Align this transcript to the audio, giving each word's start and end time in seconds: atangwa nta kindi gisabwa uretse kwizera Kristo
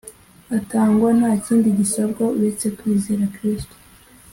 atangwa 0.57 1.09
nta 1.19 1.31
kindi 1.45 1.67
gisabwa 1.79 2.23
uretse 2.37 2.65
kwizera 2.77 3.23
Kristo 3.35 3.75